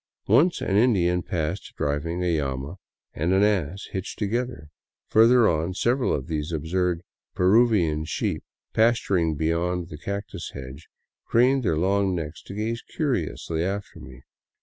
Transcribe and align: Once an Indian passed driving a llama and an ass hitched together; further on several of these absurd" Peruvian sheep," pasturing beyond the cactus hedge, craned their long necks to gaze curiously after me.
Once 0.25 0.61
an 0.61 0.75
Indian 0.77 1.21
passed 1.21 1.75
driving 1.77 2.23
a 2.23 2.41
llama 2.41 2.77
and 3.13 3.33
an 3.33 3.43
ass 3.43 3.85
hitched 3.91 4.17
together; 4.17 4.69
further 5.05 5.47
on 5.47 5.75
several 5.75 6.11
of 6.11 6.25
these 6.25 6.51
absurd" 6.51 7.03
Peruvian 7.35 8.03
sheep," 8.03 8.43
pasturing 8.73 9.35
beyond 9.35 9.89
the 9.89 9.99
cactus 9.99 10.53
hedge, 10.55 10.87
craned 11.27 11.61
their 11.61 11.77
long 11.77 12.15
necks 12.15 12.41
to 12.41 12.55
gaze 12.55 12.81
curiously 12.81 13.63
after 13.63 13.99
me. 13.99 14.23